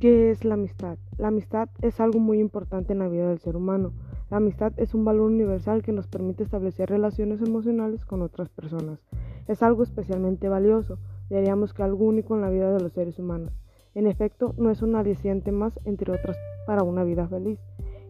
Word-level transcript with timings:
¿Qué 0.00 0.30
es 0.30 0.46
la 0.46 0.54
amistad? 0.54 0.96
La 1.18 1.28
amistad 1.28 1.68
es 1.82 2.00
algo 2.00 2.20
muy 2.20 2.40
importante 2.40 2.94
en 2.94 3.00
la 3.00 3.08
vida 3.08 3.28
del 3.28 3.38
ser 3.38 3.54
humano. 3.54 3.92
La 4.30 4.38
amistad 4.38 4.72
es 4.78 4.94
un 4.94 5.04
valor 5.04 5.30
universal 5.30 5.82
que 5.82 5.92
nos 5.92 6.06
permite 6.06 6.42
establecer 6.42 6.88
relaciones 6.88 7.42
emocionales 7.42 8.06
con 8.06 8.22
otras 8.22 8.48
personas. 8.48 8.98
Es 9.46 9.62
algo 9.62 9.82
especialmente 9.82 10.48
valioso, 10.48 10.96
diríamos 11.28 11.74
que 11.74 11.82
algo 11.82 12.06
único 12.06 12.34
en 12.34 12.40
la 12.40 12.48
vida 12.48 12.72
de 12.72 12.80
los 12.80 12.94
seres 12.94 13.18
humanos. 13.18 13.52
En 13.94 14.06
efecto, 14.06 14.54
no 14.56 14.70
es 14.70 14.80
un 14.80 14.96
aliciente 14.96 15.52
más, 15.52 15.78
entre 15.84 16.12
otras, 16.12 16.38
para 16.66 16.82
una 16.82 17.04
vida 17.04 17.28
feliz. 17.28 17.58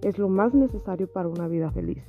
Es 0.00 0.16
lo 0.16 0.28
más 0.28 0.54
necesario 0.54 1.12
para 1.12 1.26
una 1.26 1.48
vida 1.48 1.72
feliz. 1.72 2.04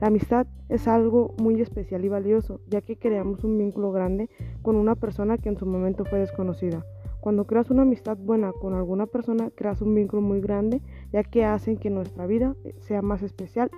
La 0.00 0.06
amistad 0.06 0.46
es 0.68 0.86
algo 0.86 1.34
muy 1.42 1.60
especial 1.60 2.04
y 2.04 2.08
valioso, 2.08 2.60
ya 2.68 2.80
que 2.80 2.96
creamos 2.96 3.42
un 3.42 3.58
vínculo 3.58 3.90
grande 3.90 4.30
con 4.62 4.76
una 4.76 4.94
persona 4.94 5.36
que 5.36 5.48
en 5.48 5.56
su 5.56 5.66
momento 5.66 6.04
fue 6.04 6.20
desconocida. 6.20 6.86
Cuando 7.26 7.44
creas 7.44 7.72
una 7.72 7.82
amistad 7.82 8.16
buena 8.16 8.52
con 8.52 8.72
alguna 8.74 9.06
persona, 9.06 9.50
creas 9.50 9.82
un 9.82 9.96
vínculo 9.96 10.22
muy 10.22 10.40
grande, 10.40 10.80
ya 11.12 11.24
que 11.24 11.44
hacen 11.44 11.76
que 11.76 11.90
nuestra 11.90 12.24
vida 12.24 12.54
sea 12.78 13.02
más 13.02 13.24
especial 13.24 13.68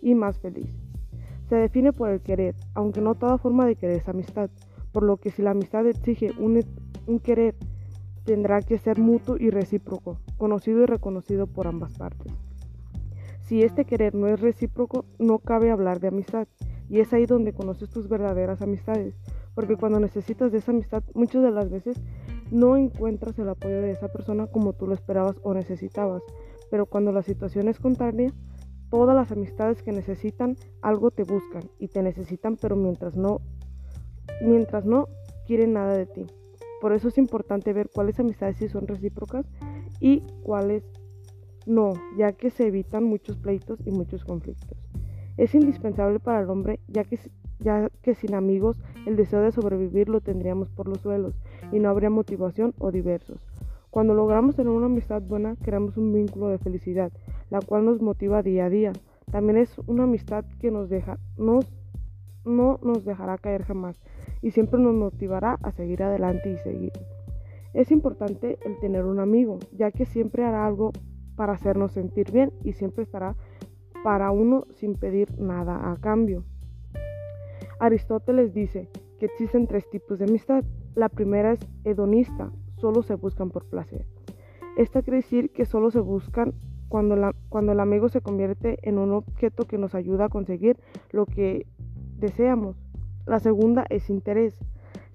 y 0.00 0.16
más 0.16 0.40
feliz. 0.40 0.66
Se 1.48 1.54
define 1.54 1.92
por 1.92 2.10
el 2.10 2.20
querer, 2.22 2.56
aunque 2.74 3.00
no 3.00 3.14
toda 3.14 3.38
forma 3.38 3.66
de 3.66 3.76
querer 3.76 3.98
es 3.98 4.08
amistad, 4.08 4.50
por 4.90 5.04
lo 5.04 5.18
que 5.18 5.30
si 5.30 5.42
la 5.42 5.52
amistad 5.52 5.86
exige 5.86 6.32
un, 6.40 6.60
un 7.06 7.20
querer, 7.20 7.54
tendrá 8.24 8.60
que 8.62 8.78
ser 8.78 8.98
mutuo 8.98 9.36
y 9.38 9.50
recíproco, 9.50 10.18
conocido 10.36 10.82
y 10.82 10.86
reconocido 10.86 11.46
por 11.46 11.68
ambas 11.68 11.96
partes. 11.96 12.32
Si 13.42 13.62
este 13.62 13.84
querer 13.84 14.16
no 14.16 14.26
es 14.26 14.40
recíproco, 14.40 15.04
no 15.20 15.38
cabe 15.38 15.70
hablar 15.70 16.00
de 16.00 16.08
amistad, 16.08 16.48
y 16.88 16.98
es 16.98 17.12
ahí 17.12 17.26
donde 17.26 17.52
conoces 17.52 17.90
tus 17.90 18.08
verdaderas 18.08 18.60
amistades, 18.60 19.14
porque 19.54 19.76
cuando 19.76 20.00
necesitas 20.00 20.50
de 20.50 20.58
esa 20.58 20.72
amistad, 20.72 21.02
muchas 21.14 21.42
de 21.42 21.50
las 21.50 21.70
veces 21.70 22.00
no 22.52 22.76
encuentras 22.76 23.38
el 23.38 23.48
apoyo 23.48 23.80
de 23.80 23.90
esa 23.90 24.08
persona 24.08 24.46
como 24.46 24.74
tú 24.74 24.86
lo 24.86 24.92
esperabas 24.94 25.36
o 25.42 25.54
necesitabas, 25.54 26.22
pero 26.70 26.84
cuando 26.84 27.10
la 27.10 27.22
situación 27.22 27.66
es 27.68 27.80
contraria, 27.80 28.30
todas 28.90 29.16
las 29.16 29.32
amistades 29.32 29.82
que 29.82 29.90
necesitan 29.90 30.56
algo 30.82 31.10
te 31.10 31.24
buscan 31.24 31.62
y 31.78 31.88
te 31.88 32.02
necesitan, 32.02 32.56
pero 32.56 32.76
mientras 32.76 33.16
no 33.16 33.40
mientras 34.42 34.84
no 34.84 35.08
quieren 35.46 35.72
nada 35.72 35.96
de 35.96 36.06
ti. 36.06 36.26
Por 36.80 36.92
eso 36.92 37.08
es 37.08 37.16
importante 37.16 37.72
ver 37.72 37.88
cuáles 37.92 38.20
amistades 38.20 38.58
sí 38.58 38.68
son 38.68 38.86
recíprocas 38.86 39.46
y 39.98 40.20
cuáles 40.42 40.84
no, 41.64 41.94
ya 42.18 42.32
que 42.32 42.50
se 42.50 42.66
evitan 42.66 43.04
muchos 43.04 43.38
pleitos 43.38 43.78
y 43.86 43.92
muchos 43.92 44.24
conflictos. 44.24 44.76
Es 45.38 45.54
indispensable 45.54 46.20
para 46.20 46.40
el 46.40 46.50
hombre, 46.50 46.80
ya 46.86 47.04
que 47.04 47.18
ya 47.60 47.88
que 48.02 48.14
sin 48.14 48.34
amigos 48.34 48.76
el 49.06 49.16
deseo 49.16 49.40
de 49.40 49.52
sobrevivir 49.52 50.08
lo 50.08 50.20
tendríamos 50.20 50.68
por 50.68 50.88
los 50.88 51.00
suelos 51.00 51.34
y 51.72 51.80
no 51.80 51.88
habría 51.88 52.10
motivación 52.10 52.74
o 52.78 52.92
diversos. 52.92 53.44
Cuando 53.90 54.14
logramos 54.14 54.56
tener 54.56 54.72
una 54.72 54.86
amistad 54.86 55.20
buena, 55.22 55.56
creamos 55.56 55.96
un 55.96 56.12
vínculo 56.12 56.48
de 56.48 56.58
felicidad, 56.58 57.12
la 57.50 57.60
cual 57.60 57.84
nos 57.84 58.00
motiva 58.00 58.42
día 58.42 58.66
a 58.66 58.70
día. 58.70 58.92
También 59.30 59.58
es 59.58 59.78
una 59.86 60.04
amistad 60.04 60.44
que 60.60 60.70
nos 60.70 60.88
deja, 60.88 61.18
nos, 61.36 61.70
no 62.44 62.78
nos 62.82 63.04
dejará 63.04 63.36
caer 63.38 63.64
jamás 63.64 64.00
y 64.40 64.50
siempre 64.50 64.80
nos 64.80 64.94
motivará 64.94 65.58
a 65.62 65.72
seguir 65.72 66.02
adelante 66.02 66.50
y 66.50 66.56
seguir. 66.58 66.92
Es 67.74 67.90
importante 67.90 68.58
el 68.64 68.78
tener 68.78 69.04
un 69.04 69.20
amigo, 69.20 69.58
ya 69.72 69.90
que 69.90 70.04
siempre 70.04 70.44
hará 70.44 70.66
algo 70.66 70.92
para 71.36 71.54
hacernos 71.54 71.92
sentir 71.92 72.30
bien 72.30 72.52
y 72.64 72.72
siempre 72.72 73.04
estará 73.04 73.36
para 74.04 74.30
uno 74.30 74.66
sin 74.72 74.94
pedir 74.94 75.38
nada 75.38 75.90
a 75.90 75.96
cambio. 75.96 76.44
Aristóteles 77.78 78.52
dice 78.52 78.88
que 79.18 79.26
existen 79.26 79.66
tres 79.66 79.88
tipos 79.90 80.18
de 80.18 80.26
amistad. 80.26 80.64
La 80.94 81.08
primera 81.08 81.52
es 81.52 81.60
hedonista, 81.84 82.52
solo 82.76 83.02
se 83.02 83.14
buscan 83.14 83.50
por 83.50 83.64
placer. 83.64 84.06
Esta 84.76 85.02
quiere 85.02 85.18
decir 85.18 85.50
que 85.50 85.64
solo 85.64 85.90
se 85.90 86.00
buscan 86.00 86.54
cuando, 86.88 87.16
cuando 87.48 87.72
el 87.72 87.80
amigo 87.80 88.10
se 88.10 88.20
convierte 88.20 88.78
en 88.82 88.98
un 88.98 89.12
objeto 89.12 89.64
que 89.64 89.78
nos 89.78 89.94
ayuda 89.94 90.26
a 90.26 90.28
conseguir 90.28 90.78
lo 91.10 91.24
que 91.24 91.66
deseamos. 92.18 92.76
La 93.26 93.38
segunda 93.38 93.86
es 93.88 94.10
interés. 94.10 94.58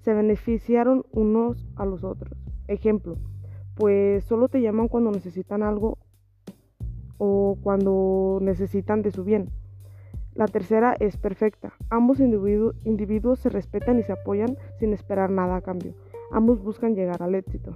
Se 0.00 0.14
beneficiaron 0.14 1.04
unos 1.12 1.68
a 1.76 1.84
los 1.86 2.02
otros. 2.02 2.32
Ejemplo, 2.66 3.16
pues 3.76 4.24
solo 4.24 4.48
te 4.48 4.60
llaman 4.60 4.88
cuando 4.88 5.12
necesitan 5.12 5.62
algo 5.62 5.98
o 7.18 7.56
cuando 7.62 8.38
necesitan 8.40 9.02
de 9.02 9.12
su 9.12 9.22
bien. 9.22 9.50
La 10.38 10.46
tercera 10.46 10.94
es 11.00 11.16
perfecta. 11.16 11.72
Ambos 11.90 12.20
individuos 12.20 13.40
se 13.40 13.48
respetan 13.48 13.98
y 13.98 14.04
se 14.04 14.12
apoyan 14.12 14.56
sin 14.78 14.92
esperar 14.92 15.32
nada 15.32 15.56
a 15.56 15.62
cambio. 15.62 15.94
Ambos 16.30 16.62
buscan 16.62 16.94
llegar 16.94 17.24
al 17.24 17.34
éxito. 17.34 17.74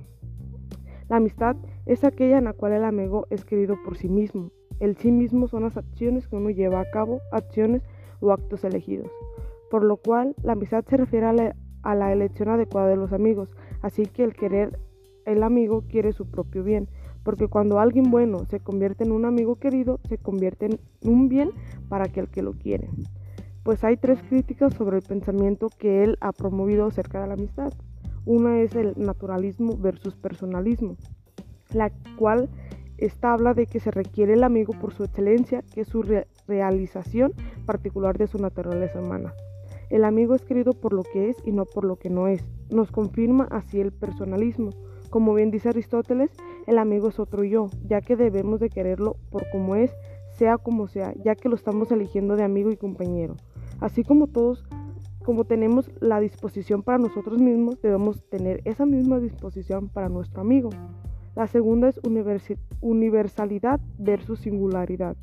La 1.09 1.17
amistad 1.17 1.57
es 1.87 2.05
aquella 2.05 2.39
en 2.39 2.45
la 2.45 2.53
cual 2.53 2.75
el 2.75 2.85
amigo 2.85 3.27
es 3.31 3.45
querido 3.45 3.75
por 3.85 3.97
sí 3.97 4.09
mismo. 4.09 4.53
El 4.79 4.97
sí 4.97 5.11
mismo 5.11 5.49
son 5.49 5.65
las 5.65 5.77
acciones 5.77 6.29
que 6.29 6.37
uno 6.37 6.51
lleva 6.51 6.79
a 6.79 6.89
cabo, 6.93 7.21
acciones 7.33 7.83
o 8.21 8.31
actos 8.31 8.63
elegidos. 8.63 9.11
Por 9.69 9.83
lo 9.83 9.97
cual, 9.97 10.37
la 10.45 10.53
amistad 10.53 10.85
se 10.85 10.97
refiere 10.97 11.27
a 11.83 11.95
la, 11.97 12.13
elección 12.13 12.49
adecuada 12.49 12.87
de 12.87 12.97
los 12.97 13.13
amigos. 13.13 13.49
Así 13.81 14.07
que 14.07 14.23
el 14.23 14.35
querer, 14.35 14.79
el 15.27 15.43
amigo 15.43 15.83
quiere 15.89 16.13
su 16.13 16.31
propio 16.31 16.63
bien 16.63 16.89
porque 17.23 17.49
cuando 17.49 17.79
alguien 17.79 18.11
bueno 18.11 18.45
se 18.47 18.61
convierte 18.61 19.05
en 19.05 19.13
un 19.13 19.25
amigo 19.25 19.57
querido, 19.57 20.01
se 20.09 20.19
convierte 20.19 20.67
en 20.67 20.81
un 21.03 21.29
bien 21.29 21.51
para 21.89 22.05
aquel 22.05 22.29
que 22.29 22.43
lo 22.43 22.53
quiere. 22.53 22.89
Pues 23.63 23.85
hay 23.85 23.97
tres 23.97 24.21
críticas 24.29 24.75
sobre 24.75 24.97
el 24.97 25.03
pensamiento 25.03 25.69
que 25.79 26.03
él 26.03 26.19
ha 26.21 26.33
promovido 26.33 26.87
acerca 26.87 27.21
de 27.21 27.29
la 27.29 27.35
amistad. 27.35 27.73
Una 28.25 28.61
es 28.61 28.75
el 28.75 28.95
naturalismo 28.97 29.77
versus 29.77 30.17
personalismo, 30.17 30.97
la 31.73 31.91
cual 32.17 32.49
esta 32.99 33.33
habla 33.33 33.55
de 33.55 33.67
que 33.67 33.81
se 33.81 33.91
requiere 33.91 34.35
el 34.35 34.45
amigo 34.45 34.75
por 34.81 34.93
su 34.93 35.05
excelencia, 35.05 35.63
que 35.75 35.83
es 35.83 35.89
su 35.89 36.05
realización 36.47 37.33
particular 37.67 38.17
de 38.17 38.29
su 38.29 38.39
naturaleza 38.39 39.01
humana. 39.01 39.33
El 39.91 40.05
amigo 40.05 40.35
es 40.35 40.43
querido 40.43 40.73
por 40.73 40.93
lo 40.93 41.03
que 41.03 41.29
es 41.29 41.37
y 41.45 41.53
no 41.53 41.65
por 41.65 41.85
lo 41.85 41.97
que 41.97 42.11
no 42.11 42.27
es. 42.27 42.45
Nos 42.71 42.91
confirma 42.91 43.49
así 43.51 43.81
el 43.81 43.93
personalismo. 43.93 44.71
Como 45.11 45.35
bien 45.35 45.51
dice 45.51 45.69
Aristóteles, 45.69 46.31
el 46.67 46.79
amigo 46.79 47.09
es 47.09 47.19
otro 47.19 47.45
yo, 47.45 47.69
ya 47.87 48.01
que 48.01 48.17
debemos 48.17 48.61
de 48.61 48.71
quererlo 48.71 49.17
por 49.31 49.49
como 49.51 49.77
es, 49.77 49.95
sea 50.31 50.59
como 50.59 50.89
sea, 50.89 51.13
ya 51.23 51.35
que 51.35 51.49
lo 51.49 51.55
estamos 51.55 51.91
eligiendo 51.93 52.37
de 52.37 52.45
amigo 52.45 52.71
y 52.71 52.77
compañero. 52.77 53.37
Así 53.81 54.05
como 54.05 54.27
todos, 54.27 54.65
como 55.25 55.45
tenemos 55.45 55.91
la 56.01 56.21
disposición 56.21 56.83
para 56.83 56.99
nosotros 56.99 57.39
mismos, 57.39 57.81
debemos 57.81 58.25
tener 58.29 58.61
esa 58.65 58.87
misma 58.87 59.21
disposición 59.21 59.89
para 59.89 60.09
nuestro 60.09 60.41
amigo. 60.41 60.71
La 61.35 61.47
segunda 61.47 61.89
es 61.89 62.01
universalidad 62.81 63.81
versus 63.99 64.41
singularidad. 64.41 65.17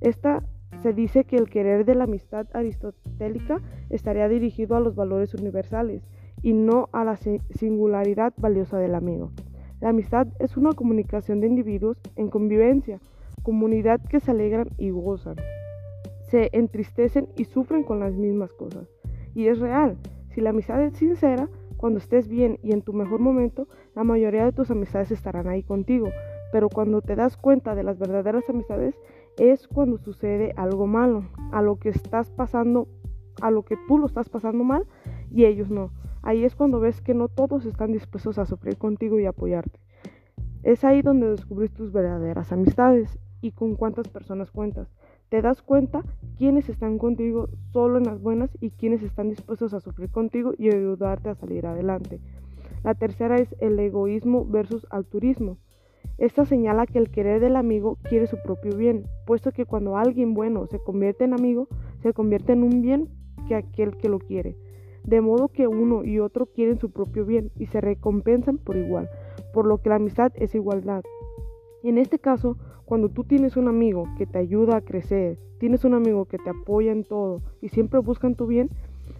Esta 0.00 0.42
se 0.82 0.92
dice 0.92 1.24
que 1.24 1.36
el 1.36 1.48
querer 1.48 1.84
de 1.84 1.94
la 1.94 2.04
amistad 2.04 2.46
aristotélica 2.52 3.60
estaría 3.88 4.28
dirigido 4.28 4.76
a 4.76 4.80
los 4.80 4.94
valores 4.94 5.34
universales 5.34 6.02
y 6.42 6.52
no 6.54 6.88
a 6.92 7.04
la 7.04 7.16
singularidad 7.16 8.34
valiosa 8.36 8.78
del 8.78 8.94
amigo. 8.94 9.30
La 9.82 9.88
amistad 9.88 10.28
es 10.38 10.56
una 10.56 10.74
comunicación 10.74 11.40
de 11.40 11.48
individuos 11.48 11.98
en 12.14 12.28
convivencia, 12.28 13.00
comunidad 13.42 14.00
que 14.08 14.20
se 14.20 14.30
alegran 14.30 14.68
y 14.78 14.90
gozan, 14.90 15.34
se 16.20 16.50
entristecen 16.52 17.26
y 17.36 17.46
sufren 17.46 17.82
con 17.82 17.98
las 17.98 18.14
mismas 18.14 18.52
cosas. 18.52 18.86
Y 19.34 19.48
es 19.48 19.58
real, 19.58 19.96
si 20.28 20.40
la 20.40 20.50
amistad 20.50 20.80
es 20.84 20.96
sincera, 20.96 21.48
cuando 21.78 21.98
estés 21.98 22.28
bien 22.28 22.60
y 22.62 22.70
en 22.70 22.82
tu 22.82 22.92
mejor 22.92 23.18
momento, 23.18 23.66
la 23.96 24.04
mayoría 24.04 24.44
de 24.44 24.52
tus 24.52 24.70
amistades 24.70 25.10
estarán 25.10 25.48
ahí 25.48 25.64
contigo. 25.64 26.10
Pero 26.52 26.68
cuando 26.68 27.02
te 27.02 27.16
das 27.16 27.36
cuenta 27.36 27.74
de 27.74 27.82
las 27.82 27.98
verdaderas 27.98 28.48
amistades 28.48 28.94
es 29.36 29.66
cuando 29.66 29.98
sucede 29.98 30.52
algo 30.56 30.86
malo, 30.86 31.24
a 31.50 31.60
lo 31.60 31.74
que 31.80 31.88
estás 31.88 32.30
pasando, 32.30 32.86
a 33.40 33.50
lo 33.50 33.64
que 33.64 33.76
tú 33.88 33.98
lo 33.98 34.06
estás 34.06 34.28
pasando 34.28 34.62
mal 34.62 34.86
y 35.32 35.44
ellos 35.44 35.70
no. 35.70 35.90
Ahí 36.22 36.44
es 36.44 36.54
cuando 36.54 36.78
ves 36.78 37.00
que 37.00 37.14
no 37.14 37.26
todos 37.26 37.66
están 37.66 37.90
dispuestos 37.90 38.38
a 38.38 38.46
sufrir 38.46 38.78
contigo 38.78 39.18
y 39.18 39.26
apoyarte. 39.26 39.80
Es 40.62 40.84
ahí 40.84 41.02
donde 41.02 41.28
descubres 41.28 41.72
tus 41.72 41.90
verdaderas 41.90 42.52
amistades 42.52 43.18
y 43.40 43.50
con 43.50 43.74
cuántas 43.74 44.06
personas 44.06 44.52
cuentas. 44.52 44.88
Te 45.30 45.42
das 45.42 45.62
cuenta 45.62 46.04
quiénes 46.38 46.68
están 46.68 46.98
contigo 46.98 47.48
solo 47.72 47.98
en 47.98 48.04
las 48.04 48.20
buenas 48.20 48.56
y 48.60 48.70
quiénes 48.70 49.02
están 49.02 49.30
dispuestos 49.30 49.74
a 49.74 49.80
sufrir 49.80 50.10
contigo 50.10 50.52
y 50.56 50.68
ayudarte 50.68 51.28
a 51.28 51.34
salir 51.34 51.66
adelante. 51.66 52.20
La 52.84 52.94
tercera 52.94 53.36
es 53.36 53.56
el 53.58 53.76
egoísmo 53.80 54.44
versus 54.44 54.86
altruismo. 54.90 55.58
Esta 56.18 56.44
señala 56.44 56.86
que 56.86 56.98
el 56.98 57.10
querer 57.10 57.40
del 57.40 57.56
amigo 57.56 57.98
quiere 58.08 58.28
su 58.28 58.36
propio 58.44 58.76
bien, 58.76 59.06
puesto 59.26 59.50
que 59.50 59.66
cuando 59.66 59.96
alguien 59.96 60.34
bueno 60.34 60.68
se 60.68 60.78
convierte 60.78 61.24
en 61.24 61.32
amigo, 61.32 61.66
se 62.00 62.12
convierte 62.12 62.52
en 62.52 62.62
un 62.62 62.80
bien 62.80 63.08
que 63.48 63.56
aquel 63.56 63.96
que 63.96 64.08
lo 64.08 64.20
quiere 64.20 64.56
de 65.04 65.20
modo 65.20 65.48
que 65.48 65.66
uno 65.66 66.04
y 66.04 66.18
otro 66.18 66.46
quieren 66.46 66.78
su 66.78 66.90
propio 66.90 67.24
bien 67.24 67.50
y 67.58 67.66
se 67.66 67.80
recompensan 67.80 68.58
por 68.58 68.76
igual, 68.76 69.08
por 69.52 69.66
lo 69.66 69.78
que 69.78 69.88
la 69.88 69.96
amistad 69.96 70.32
es 70.36 70.54
igualdad. 70.54 71.02
En 71.82 71.98
este 71.98 72.18
caso, 72.18 72.56
cuando 72.84 73.08
tú 73.08 73.24
tienes 73.24 73.56
un 73.56 73.68
amigo 73.68 74.04
que 74.16 74.26
te 74.26 74.38
ayuda 74.38 74.76
a 74.76 74.80
crecer, 74.82 75.38
tienes 75.58 75.84
un 75.84 75.94
amigo 75.94 76.26
que 76.26 76.38
te 76.38 76.50
apoya 76.50 76.92
en 76.92 77.04
todo 77.04 77.40
y 77.60 77.68
siempre 77.68 78.00
buscan 78.00 78.34
tu 78.34 78.46
bien, 78.46 78.70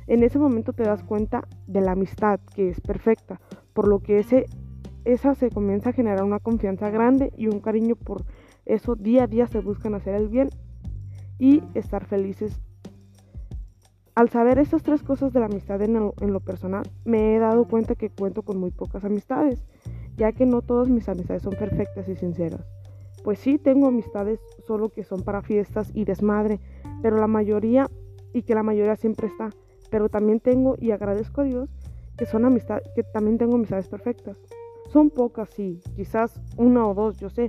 en 0.06 0.23
ese 0.23 0.38
momento 0.38 0.73
te 0.73 0.84
das 0.84 1.02
cuenta 1.02 1.46
de 1.67 1.81
la 1.81 1.93
amistad 1.93 2.40
que 2.55 2.69
es 2.69 2.81
perfecta, 2.81 3.40
por 3.73 3.88
lo 3.88 4.00
que 4.00 4.19
ese 4.19 4.46
esa 5.05 5.35
se 5.35 5.50
comienza 5.50 5.90
a 5.90 5.93
generar 5.93 6.23
una 6.23 6.38
confianza 6.38 6.88
grande 6.90 7.32
y 7.37 7.49
un 7.49 7.61
cariño 7.61 7.96
por 7.96 8.25
eso 8.67 8.94
día 8.94 9.25
a 9.25 9.26
día 9.26 9.46
se 9.49 9.58
buscan 9.58 9.94
hacer 9.94 10.14
el 10.14 10.28
bien 10.28 10.50
y 11.38 11.62
estar 11.75 12.05
felices. 12.05 12.61
Al 14.14 14.29
saber 14.29 14.59
estas 14.59 14.82
tres 14.82 15.03
cosas 15.03 15.32
de 15.32 15.41
la 15.41 15.47
amistad 15.47 15.81
en 15.81 15.94
lo, 15.94 16.41
personal, 16.41 16.82
me 17.06 17.35
he 17.35 17.38
dado 17.38 17.67
cuenta 17.67 17.94
que 17.94 18.11
cuento 18.11 18.43
con 18.43 18.59
muy 18.59 18.70
pocas 18.70 19.05
amistades, 19.06 19.64
ya 20.19 20.32
que 20.32 20.44
no 20.44 20.61
todas 20.61 20.91
mis 20.91 21.09
amistades 21.09 21.43
son 21.43 21.55
perfectas 21.55 22.06
y 22.09 22.17
sinceras. 22.17 22.67
Pues 23.25 23.38
sí, 23.38 23.56
tengo 23.56 23.87
amistades 23.87 24.38
solo 24.67 24.91
que 24.91 25.03
son 25.03 25.23
para 25.23 25.41
fiestas 25.41 25.91
y 25.94 26.05
desmadre, 26.05 26.61
pero 27.00 27.17
la 27.17 27.26
mayoría 27.26 27.88
y 28.35 28.43
que 28.43 28.55
la 28.55 28.62
mayoría 28.62 28.97
siempre 28.97 29.29
está. 29.29 29.49
Pero 29.91 30.11
también 30.11 30.41
tengo 30.41 30.76
y 30.79 30.91
agradezco 30.91 31.41
a 31.41 31.44
Dios 31.44 31.70
que 32.19 32.26
son 32.26 32.44
amistades, 32.44 32.87
que 32.94 33.05
también 33.05 33.38
tengo 33.38 33.55
amistades 33.55 33.88
perfectas. 33.88 34.37
Son 34.91 35.09
pocas, 35.09 35.49
sí, 35.49 35.81
quizás 35.97 36.38
una 36.59 36.87
o 36.87 36.93
dos, 36.93 37.17
yo 37.17 37.31
sé, 37.31 37.49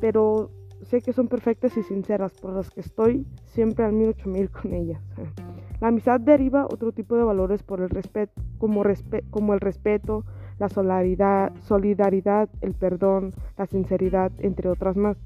pero 0.00 0.52
sé 0.82 1.00
que 1.00 1.12
son 1.12 1.26
perfectas 1.26 1.76
y 1.76 1.82
sinceras, 1.82 2.32
por 2.34 2.52
las 2.52 2.70
que 2.70 2.82
estoy 2.82 3.26
siempre 3.46 3.84
al 3.84 3.94
mil 3.94 4.10
ocho 4.10 4.28
mil 4.28 4.48
con 4.48 4.74
ellas. 4.74 5.02
La 5.80 5.88
amistad 5.88 6.20
deriva 6.20 6.66
otro 6.66 6.92
tipo 6.92 7.16
de 7.16 7.22
valores 7.22 7.62
por 7.62 7.80
el 7.80 7.88
respeto, 7.88 8.32
como, 8.58 8.82
como 9.30 9.54
el 9.54 9.60
respeto, 9.60 10.24
la 10.58 10.68
solidaridad, 10.68 11.52
solidaridad, 11.60 12.48
el 12.60 12.74
perdón, 12.74 13.32
la 13.56 13.66
sinceridad, 13.66 14.32
entre 14.38 14.68
otras 14.68 14.96
más. 14.96 15.16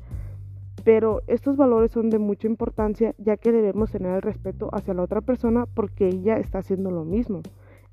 Pero 0.84 1.22
estos 1.26 1.56
valores 1.56 1.92
son 1.92 2.10
de 2.10 2.18
mucha 2.18 2.46
importancia 2.48 3.14
ya 3.18 3.36
que 3.36 3.52
debemos 3.52 3.92
tener 3.92 4.14
el 4.14 4.22
respeto 4.22 4.68
hacia 4.72 4.94
la 4.94 5.02
otra 5.02 5.20
persona 5.20 5.66
porque 5.66 6.08
ella 6.08 6.36
está 6.36 6.58
haciendo 6.58 6.90
lo 6.90 7.04
mismo. 7.04 7.40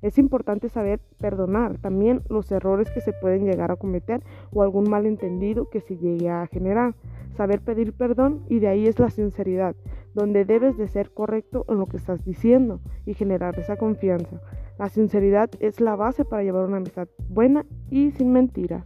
Es 0.02 0.18
importante 0.18 0.68
saber 0.68 0.98
perdonar 1.18 1.78
también 1.78 2.22
los 2.28 2.50
errores 2.50 2.90
que 2.90 3.00
se 3.00 3.12
pueden 3.12 3.44
llegar 3.44 3.70
a 3.70 3.76
cometer 3.76 4.22
o 4.52 4.62
algún 4.62 4.88
malentendido 4.88 5.68
que 5.68 5.80
se 5.80 5.98
llegue 5.98 6.30
a 6.30 6.46
generar. 6.46 6.94
Saber 7.40 7.62
pedir 7.62 7.94
perdón 7.94 8.44
y 8.50 8.58
de 8.58 8.68
ahí 8.68 8.86
es 8.86 8.98
la 8.98 9.08
sinceridad, 9.08 9.74
donde 10.12 10.44
debes 10.44 10.76
de 10.76 10.88
ser 10.88 11.10
correcto 11.10 11.64
en 11.70 11.78
lo 11.78 11.86
que 11.86 11.96
estás 11.96 12.22
diciendo 12.22 12.80
y 13.06 13.14
generar 13.14 13.58
esa 13.58 13.78
confianza. 13.78 14.42
La 14.78 14.90
sinceridad 14.90 15.48
es 15.58 15.80
la 15.80 15.96
base 15.96 16.26
para 16.26 16.42
llevar 16.42 16.66
una 16.66 16.76
amistad 16.76 17.08
buena 17.30 17.64
y 17.88 18.10
sin 18.10 18.30
mentira. 18.30 18.84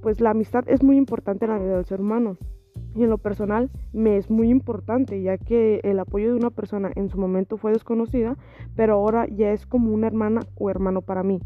Pues 0.00 0.20
la 0.20 0.30
amistad 0.30 0.64
es 0.66 0.82
muy 0.82 0.96
importante 0.96 1.44
en 1.44 1.52
la 1.52 1.58
vida 1.60 1.76
del 1.76 1.84
ser 1.84 2.00
humano. 2.00 2.36
Y 2.96 3.04
en 3.04 3.10
lo 3.10 3.18
personal 3.18 3.70
me 3.92 4.16
es 4.16 4.28
muy 4.28 4.50
importante 4.50 5.22
ya 5.22 5.38
que 5.38 5.78
el 5.84 6.00
apoyo 6.00 6.30
de 6.30 6.40
una 6.40 6.50
persona 6.50 6.90
en 6.96 7.10
su 7.10 7.16
momento 7.16 7.58
fue 7.58 7.70
desconocida, 7.70 8.36
pero 8.74 8.94
ahora 8.94 9.28
ya 9.28 9.52
es 9.52 9.66
como 9.66 9.94
una 9.94 10.08
hermana 10.08 10.40
o 10.56 10.68
hermano 10.68 11.02
para 11.02 11.22
mí. 11.22 11.38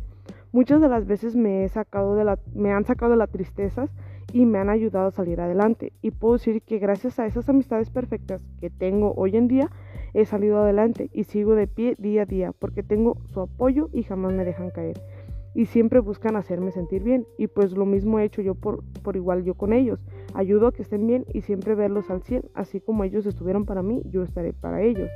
Muchas 0.50 0.80
de 0.80 0.88
las 0.88 1.04
veces 1.04 1.36
me, 1.36 1.64
he 1.64 1.69
sacado 1.69 2.14
de 2.14 2.24
la, 2.24 2.38
me 2.54 2.72
han 2.72 2.86
sacado 2.86 3.10
de 3.10 3.19
las 3.19 3.28
tristezas 3.28 3.90
y 4.36 4.44
me 4.44 4.58
han 4.58 4.68
ayudado 4.68 5.08
a 5.08 5.12
salir 5.12 5.40
adelante. 5.40 5.94
Y 6.02 6.10
puedo 6.10 6.34
decir 6.34 6.60
que 6.60 6.78
gracias 6.78 7.18
a 7.18 7.24
esas 7.24 7.48
amistades 7.48 7.88
perfectas 7.88 8.42
que 8.60 8.68
tengo 8.68 9.14
hoy 9.16 9.34
en 9.34 9.48
día, 9.48 9.70
he 10.12 10.26
salido 10.26 10.58
adelante 10.58 11.08
y 11.14 11.24
sigo 11.24 11.54
de 11.54 11.66
pie 11.66 11.94
día 11.98 12.22
a 12.22 12.26
día 12.26 12.52
porque 12.52 12.82
tengo 12.82 13.16
su 13.32 13.40
apoyo 13.40 13.88
y 13.94 14.02
jamás 14.02 14.34
me 14.34 14.44
dejan 14.44 14.68
caer 14.68 15.00
y 15.54 15.64
siempre 15.64 16.00
buscan 16.00 16.36
hacerme 16.36 16.70
sentir 16.70 17.02
bien. 17.02 17.26
Y 17.38 17.46
pues 17.46 17.72
lo 17.72 17.86
mismo 17.86 18.18
he 18.18 18.24
hecho 18.24 18.42
yo 18.42 18.54
por, 18.54 18.84
por 19.02 19.16
igual 19.16 19.42
yo 19.42 19.54
con 19.54 19.72
ellos. 19.72 20.00
Ayudo 20.34 20.66
a 20.66 20.72
que 20.72 20.82
estén 20.82 21.06
bien 21.06 21.24
y 21.32 21.40
siempre 21.40 21.74
verlos 21.74 22.10
al 22.10 22.22
100, 22.22 22.50
así 22.52 22.78
como 22.78 23.04
ellos 23.04 23.24
estuvieron 23.24 23.64
para 23.64 23.82
mí, 23.82 24.02
yo 24.04 24.22
estaré 24.22 24.52
para 24.52 24.82
ellos. 24.82 25.08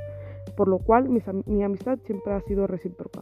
Por 0.57 0.67
lo 0.67 0.79
cual 0.79 1.09
mi 1.09 1.63
amistad 1.63 1.99
siempre 2.05 2.33
ha 2.33 2.41
sido 2.41 2.65
recíproca. 2.65 3.21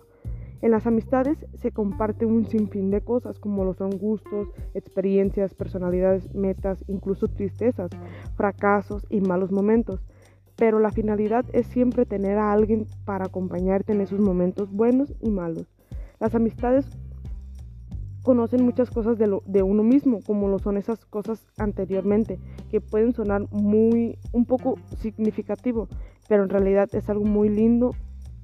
En 0.61 0.71
las 0.71 0.85
amistades 0.87 1.45
se 1.53 1.71
comparte 1.71 2.25
un 2.25 2.45
sinfín 2.45 2.91
de 2.91 3.01
cosas 3.01 3.39
como 3.39 3.63
lo 3.63 3.73
son 3.73 3.91
gustos, 3.91 4.49
experiencias, 4.73 5.53
personalidades, 5.53 6.33
metas, 6.35 6.83
incluso 6.87 7.29
tristezas, 7.29 7.89
fracasos 8.35 9.05
y 9.09 9.21
malos 9.21 9.51
momentos. 9.51 10.01
Pero 10.57 10.79
la 10.79 10.91
finalidad 10.91 11.45
es 11.53 11.67
siempre 11.67 12.05
tener 12.05 12.37
a 12.37 12.51
alguien 12.51 12.85
para 13.05 13.25
acompañarte 13.25 13.93
en 13.93 14.01
esos 14.01 14.19
momentos 14.19 14.69
buenos 14.69 15.13
y 15.21 15.29
malos. 15.29 15.67
Las 16.19 16.35
amistades 16.35 16.85
conocen 18.23 18.65
muchas 18.65 18.89
cosas 18.89 19.17
de, 19.17 19.39
de 19.45 19.63
uno 19.63 19.83
mismo, 19.83 20.19
como 20.25 20.49
lo 20.49 20.59
son 20.59 20.75
esas 20.75 21.05
cosas 21.05 21.47
anteriormente, 21.57 22.37
que 22.69 22.81
pueden 22.81 23.13
sonar 23.13 23.47
muy, 23.51 24.17
un 24.33 24.43
poco 24.43 24.75
significativo, 24.97 25.87
pero 26.27 26.43
en 26.43 26.49
realidad 26.49 26.89
es 26.91 27.09
algo 27.09 27.23
muy 27.23 27.47
lindo 27.47 27.95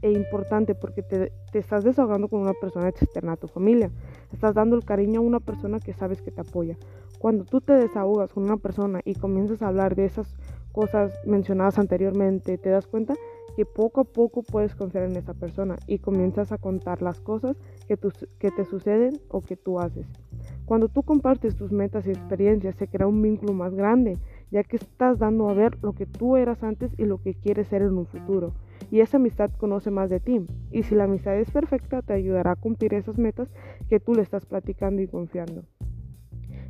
e 0.01 0.12
importante 0.12 0.75
porque 0.75 1.01
te, 1.01 1.31
te, 1.51 1.59
estás 1.59 1.83
desahogando 1.83 2.27
con 2.27 2.42
una 2.42 2.53
persona 2.53 2.89
externa 2.89 3.33
a 3.33 3.38
tu 3.38 3.47
familia. 3.47 3.92
Estás 4.31 4.53
dando 4.53 4.75
el 4.75 4.86
cariño 4.86 5.19
a 5.19 5.24
una 5.24 5.39
persona 5.39 5.80
que 5.80 5.94
sabes 5.94 6.21
que 6.21 6.31
te 6.31 6.42
apoya. 6.42 6.77
Cuando 7.19 7.45
tú 7.45 7.62
te 7.62 7.74
desahogas 7.74 8.31
con 8.33 8.44
una 8.44 8.57
persona 8.57 9.01
y 9.06 9.15
comienzas 9.15 9.62
a 9.62 9.68
hablar 9.68 9.95
de 9.95 10.06
esas 10.06 10.36
cosas 10.71 11.13
mencionadas 11.25 11.80
anteriormente, 11.80 12.57
te 12.57 12.69
das 12.69 12.88
cuenta 12.88 13.15
que 13.56 13.65
poco 13.65 14.01
a 14.01 14.03
poco 14.03 14.44
puedes 14.44 14.75
confiar 14.75 15.06
en 15.06 15.15
esa 15.15 15.33
persona 15.33 15.77
y 15.88 16.00
comienzas 16.00 16.51
a 16.51 16.57
contar 16.57 17.01
las 17.01 17.21
cosas 17.21 17.56
que, 17.88 17.98
que 18.38 18.51
te 18.51 18.65
suceden 18.65 19.19
o 19.30 19.41
que 19.41 19.56
tú 19.56 19.80
haces. 19.80 20.06
Cuando 20.65 20.89
tú 20.89 21.03
compartes 21.03 21.56
tus 21.56 21.71
metas 21.71 22.06
y 22.07 22.09
experiencias 22.09 22.75
se 22.75 22.88
crea 22.88 23.07
un 23.07 23.21
vínculo 23.21 23.53
más 23.53 23.74
grande, 23.74 24.18
ya 24.51 24.63
que 24.63 24.77
estás 24.77 25.19
dando 25.19 25.48
a 25.48 25.53
ver 25.53 25.77
lo 25.81 25.94
que 25.94 26.06
tú 26.06 26.38
eras 26.38 26.63
antes 26.63 26.91
y 26.98 27.06
lo 27.06 27.19
que 27.19 27.36
quieres 27.36 27.68
ser 27.68 27.81
en 27.83 27.98
un 27.98 28.07
futuro. 28.07 28.53
Y 28.91 29.01
esa 29.01 29.17
amistad 29.17 29.51
conoce 29.57 29.91
más 29.91 30.09
de 30.09 30.19
ti. 30.19 30.45
Y 30.71 30.83
si 30.83 30.95
la 30.95 31.05
amistad 31.05 31.37
es 31.37 31.51
perfecta, 31.51 32.01
te 32.01 32.13
ayudará 32.13 32.51
a 32.51 32.55
cumplir 32.55 32.93
esas 32.93 33.17
metas 33.17 33.49
que 33.89 33.99
tú 33.99 34.13
le 34.13 34.21
estás 34.21 34.45
platicando 34.45 35.01
y 35.01 35.07
confiando. 35.07 35.63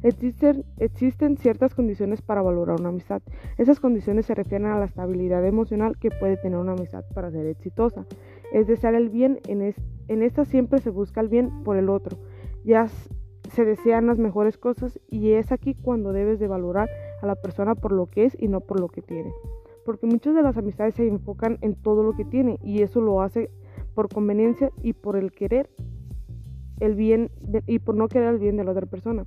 Existen, 0.04 1.38
ciertas 1.38 1.74
condiciones 1.74 2.22
para 2.22 2.44
valorar 2.44 2.80
una 2.80 2.90
amistad. 2.90 3.24
Esas 3.58 3.80
condiciones 3.80 4.28
se 4.28 4.36
refieren 4.36 4.68
a 4.68 4.78
la 4.78 4.86
estabilidad 4.86 5.44
emocional 5.44 5.98
que 5.98 6.12
puede 6.12 6.38
tener 6.38 6.60
una 6.60 6.74
amistad 6.74 7.04
para 7.16 7.32
ser 7.32 7.48
exitosa. 7.48 8.06
Es 8.54 8.68
desear 8.68 8.94
el 8.94 9.10
bien, 9.10 9.40
en, 9.48 9.74
en 10.08 10.22
esta 10.22 10.46
siempre 10.46 10.80
se 10.80 10.92
busca 10.92 11.22
el 11.22 11.30
bien 11.30 11.64
por 11.64 11.78
el 11.78 11.90
otro. 11.90 12.20
Ya 12.64 12.88
se 13.52 13.66
desean 13.66 14.06
las 14.06 14.20
mejores 14.20 14.60
cosas 14.60 15.00
y 15.10 15.32
es 15.32 15.52
aquí 15.52 15.74
cuando 15.74 16.14
debes 16.14 16.40
de 16.40 16.48
valorar 16.48 16.88
a 17.24 17.26
la 17.26 17.36
persona 17.36 17.74
por 17.74 17.92
lo 17.92 18.06
que 18.06 18.26
es 18.26 18.38
y 18.40 18.48
no 18.48 18.60
por 18.60 18.80
lo 18.80 18.90
que 18.90 19.02
tiene. 19.02 19.32
Porque 19.86 20.08
muchas 20.08 20.36
de 20.36 20.42
las 20.42 20.58
amistades 20.58 20.96
se 20.96 21.08
enfocan 21.08 21.60
en 21.62 21.76
todo 21.76 22.04
lo 22.04 22.14
que 22.16 22.26
tiene 22.26 22.60
y 22.64 22.82
eso 22.82 23.00
lo 23.00 23.22
hace 23.22 23.52
por 23.94 24.10
conveniencia 24.10 24.72
y 24.82 24.94
por 24.94 25.16
el 25.16 25.32
querer 25.32 25.70
el 26.80 26.96
bien 26.96 27.32
y 27.68 27.80
por 27.80 27.96
no 27.96 28.08
querer 28.08 28.30
el 28.30 28.40
bien 28.40 28.58
de 28.58 28.64
la 28.64 28.72
otra 28.72 28.86
persona. 28.86 29.26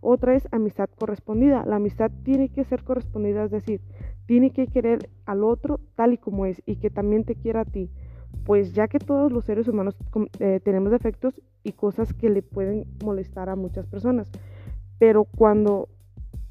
Otra 0.00 0.34
es 0.34 0.48
amistad 0.52 0.88
correspondida. 0.98 1.64
La 1.66 1.76
amistad 1.76 2.10
tiene 2.22 2.48
que 2.48 2.64
ser 2.64 2.84
correspondida, 2.84 3.44
es 3.44 3.50
decir, 3.50 3.80
tiene 4.26 4.50
que 4.50 4.66
querer 4.66 5.10
al 5.26 5.44
otro 5.44 5.80
tal 5.94 6.12
y 6.12 6.18
como 6.18 6.46
es 6.46 6.62
y 6.66 6.76
que 6.76 6.90
también 6.90 7.24
te 7.24 7.34
quiera 7.34 7.62
a 7.62 7.64
ti. 7.64 7.90
Pues 8.44 8.72
ya 8.72 8.88
que 8.88 8.98
todos 8.98 9.32
los 9.32 9.44
seres 9.44 9.68
humanos 9.68 9.96
eh, 10.38 10.60
tenemos 10.62 10.90
defectos 10.90 11.40
y 11.64 11.72
cosas 11.72 12.12
que 12.12 12.30
le 12.30 12.42
pueden 12.42 12.86
molestar 13.04 13.48
a 13.48 13.56
muchas 13.56 13.86
personas. 13.86 14.30
Pero 14.98 15.24
cuando 15.24 15.88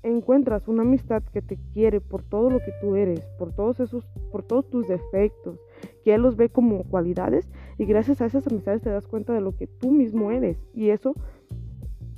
encuentras 0.09 0.67
una 0.67 0.83
amistad 0.83 1.23
que 1.31 1.41
te 1.41 1.57
quiere 1.73 2.01
por 2.01 2.23
todo 2.23 2.49
lo 2.49 2.59
que 2.59 2.71
tú 2.81 2.95
eres, 2.95 3.21
por 3.37 3.53
todos 3.53 3.79
esos, 3.79 4.05
por 4.31 4.43
todos 4.43 4.69
tus 4.69 4.87
defectos, 4.87 5.59
que 6.03 6.13
él 6.13 6.21
los 6.21 6.35
ve 6.35 6.49
como 6.49 6.83
cualidades 6.83 7.49
y 7.77 7.85
gracias 7.85 8.21
a 8.21 8.25
esas 8.25 8.47
amistades 8.47 8.81
te 8.81 8.89
das 8.89 9.07
cuenta 9.07 9.33
de 9.33 9.41
lo 9.41 9.55
que 9.55 9.67
tú 9.67 9.91
mismo 9.91 10.31
eres 10.31 10.57
y 10.73 10.89
eso 10.89 11.13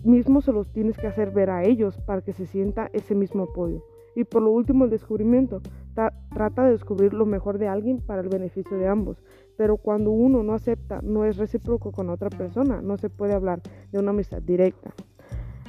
mismo 0.04 0.42
se 0.42 0.52
los 0.52 0.72
tienes 0.72 0.98
que 0.98 1.08
hacer 1.08 1.32
ver 1.32 1.50
a 1.50 1.64
ellos 1.64 1.98
para 2.06 2.22
que 2.22 2.34
se 2.34 2.46
sienta 2.46 2.90
ese 2.94 3.16
mismo 3.16 3.44
apoyo. 3.44 3.84
Y 4.16 4.24
por 4.24 4.42
lo 4.42 4.52
último, 4.52 4.86
el 4.86 4.92
descubrimiento. 4.92 5.62
trata 6.34 6.66
de 6.66 6.72
descubrir 6.72 7.14
lo 7.14 7.26
mejor 7.26 7.58
de 7.58 7.68
alguien 7.68 8.00
para 8.00 8.22
el 8.22 8.30
beneficio 8.30 8.78
de 8.78 8.88
ambos. 8.88 9.22
Pero 9.58 9.78
cuando 9.78 10.12
uno 10.12 10.44
no 10.44 10.54
acepta, 10.54 11.02
no 11.02 11.26
es 11.26 11.38
recíproco 11.38 11.92
con 11.92 12.10
otra 12.10 12.30
persona, 12.30 12.82
no 12.82 12.98
se 12.98 13.10
puede 13.10 13.34
hablar 13.34 13.62
de 13.92 14.00
una 14.00 14.12
amistad 14.12 14.42
directa. 14.42 14.94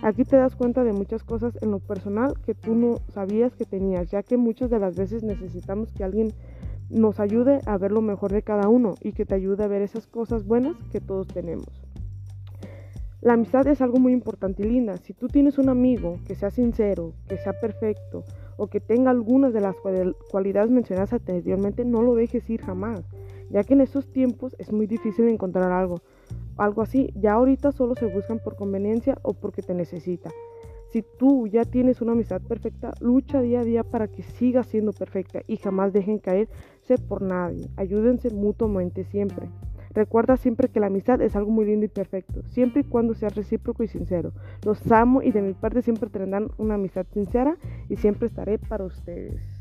Aquí 0.02 0.24
te 0.24 0.36
das 0.36 0.56
cuenta 0.56 0.82
de 0.82 0.94
muchas 0.94 1.22
cosas 1.24 1.58
en 1.60 1.70
lo 1.70 1.78
personal 1.78 2.32
que 2.46 2.54
tú 2.54 2.74
no 2.74 2.96
sabías 3.12 3.54
que 3.54 3.66
tenías, 3.66 4.10
ya 4.10 4.22
que 4.22 4.38
muchas 4.38 4.70
de 4.70 4.78
las 4.78 4.96
veces 4.96 5.22
necesitamos 5.22 5.92
que 5.92 6.04
alguien 6.04 6.32
nos 6.88 7.20
ayude 7.20 7.60
a 7.66 7.76
ver 7.76 7.92
lo 7.92 8.00
mejor 8.00 8.32
de 8.32 8.42
cada 8.42 8.68
uno 8.68 8.94
y 9.02 9.12
que 9.12 9.26
te 9.26 9.34
ayude 9.34 9.62
a 9.62 9.68
ver 9.68 9.82
esas 9.82 10.06
cosas 10.06 10.46
buenas 10.46 10.74
que 10.90 11.02
todos 11.02 11.28
tenemos. 11.28 11.68
La 13.20 13.34
amistad 13.34 13.66
es 13.66 13.82
algo 13.82 13.98
muy 13.98 14.14
importante 14.14 14.62
y 14.62 14.70
linda. 14.70 14.96
Si 14.96 15.12
tú 15.12 15.28
tienes 15.28 15.58
un 15.58 15.68
amigo 15.68 16.18
que 16.26 16.34
sea 16.34 16.50
sincero, 16.50 17.12
que 17.28 17.36
sea 17.36 17.52
perfecto 17.60 18.24
o 18.56 18.68
que 18.68 18.80
tenga 18.80 19.10
algunas 19.10 19.52
de 19.52 19.60
las 19.60 19.76
cualidades 20.30 20.70
mencionadas 20.70 21.12
anteriormente, 21.12 21.84
no 21.84 22.00
lo 22.00 22.14
dejes 22.14 22.48
ir 22.48 22.62
jamás, 22.62 23.02
ya 23.50 23.64
que 23.64 23.74
en 23.74 23.82
estos 23.82 24.10
tiempos 24.10 24.56
es 24.58 24.72
muy 24.72 24.86
difícil 24.86 25.28
encontrar 25.28 25.70
algo, 25.70 26.00
algo 26.56 26.82
así. 26.82 27.10
Ya 27.14 27.32
ahorita 27.34 27.72
solo 27.72 27.94
se 27.94 28.06
buscan 28.06 28.38
por 28.38 28.56
conveniencia 28.56 29.18
o 29.22 29.34
porque 29.34 29.62
te 29.62 29.74
necesita. 29.74 30.30
Si 30.90 31.04
tú 31.18 31.46
ya 31.46 31.64
tienes 31.64 32.00
una 32.00 32.12
amistad 32.12 32.42
perfecta, 32.42 32.92
lucha 33.00 33.40
día 33.40 33.60
a 33.60 33.64
día 33.64 33.84
para 33.84 34.08
que 34.08 34.22
siga 34.22 34.64
siendo 34.64 34.92
perfecta 34.92 35.42
y 35.46 35.56
jamás 35.56 35.92
dejen 35.92 36.18
caerse 36.18 36.98
por 37.08 37.22
nadie. 37.22 37.68
Ayúdense 37.76 38.30
mutuamente 38.30 39.04
siempre. 39.04 39.48
Recuerda 39.92 40.36
siempre 40.36 40.68
que 40.68 40.80
la 40.80 40.86
amistad 40.86 41.20
es 41.20 41.36
algo 41.36 41.50
muy 41.50 41.64
lindo 41.64 41.84
y 41.84 41.88
perfecto, 41.88 42.42
siempre 42.46 42.82
y 42.82 42.84
cuando 42.84 43.14
sea 43.14 43.28
recíproco 43.28 43.82
y 43.82 43.88
sincero. 43.88 44.32
Los 44.64 44.90
amo 44.90 45.22
y 45.22 45.32
de 45.32 45.42
mi 45.42 45.52
parte 45.52 45.82
siempre 45.82 46.10
tendrán 46.10 46.50
una 46.58 46.74
amistad 46.74 47.06
sincera 47.12 47.56
y 47.88 47.96
siempre 47.96 48.26
estaré 48.26 48.58
para 48.58 48.84
ustedes. 48.84 49.59